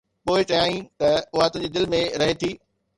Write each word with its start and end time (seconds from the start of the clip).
پوءِ 0.25 0.39
چيائين 0.49 0.81
ته 0.99 1.09
اها 1.35 1.45
تنهنجي 1.51 1.69
دل 1.75 1.85
۾ 1.99 2.01
رهي 2.19 2.35
ٿي. 2.41 2.51